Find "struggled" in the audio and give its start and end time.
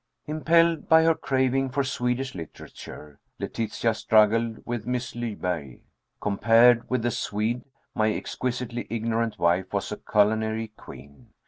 3.93-4.57